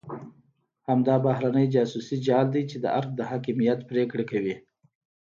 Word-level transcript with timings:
همدا 0.89 1.15
بهرنی 1.25 1.63
جاسوسي 1.75 2.15
جال 2.27 2.45
دی 2.53 2.61
چې 2.69 2.77
د 2.79 2.85
ارګ 2.99 3.09
د 3.15 3.21
حاکمیت 3.29 3.79
پرېکړه 3.89 4.23
کوي. 4.31 4.55